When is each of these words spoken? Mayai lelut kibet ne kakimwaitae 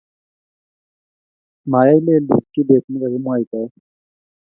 Mayai 1.69 1.99
lelut 2.05 2.45
kibet 2.53 2.83
ne 2.87 2.97
kakimwaitae 3.01 3.67